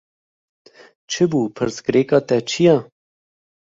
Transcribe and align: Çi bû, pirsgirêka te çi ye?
Çi 1.11 1.23
bû, 1.29 1.41
pirsgirêka 1.55 2.19
te 2.27 2.37
çi 2.49 2.61
ye? 2.65 2.75